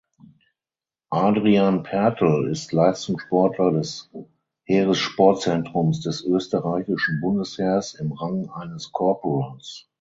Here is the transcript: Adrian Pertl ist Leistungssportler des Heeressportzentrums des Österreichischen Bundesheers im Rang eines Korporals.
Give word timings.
Adrian 1.13 1.83
Pertl 1.83 2.47
ist 2.49 2.71
Leistungssportler 2.71 3.73
des 3.73 4.09
Heeressportzentrums 4.63 5.99
des 6.01 6.25
Österreichischen 6.25 7.21
Bundesheers 7.21 7.93
im 7.93 8.11
Rang 8.11 8.49
eines 8.49 8.91
Korporals. 8.91 9.87